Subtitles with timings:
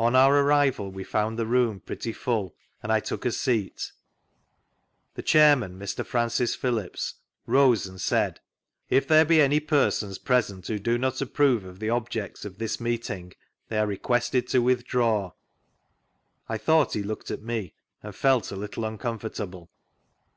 [0.00, 3.92] On our arrival we found the room pretty full and I took a seat.
[5.14, 6.04] The Chairman, Mr.
[6.04, 7.14] Francis Phillips,
[7.46, 8.40] rose and said:
[8.90, 12.80] "If there be any persons present who do not approve of the objects of this
[12.80, 13.32] meeting
[13.68, 15.30] they are requested to withdraw."
[16.48, 19.70] I thought he looked at me, and felt a little uncomfortable.